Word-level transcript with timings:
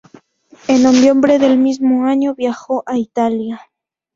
En 0.67 0.81
noviembre 0.81 1.37
del 1.37 1.59
mismo 1.59 2.05
año 2.07 2.33
viajó 2.33 2.81
a 2.87 2.97
Italia. 2.97 3.61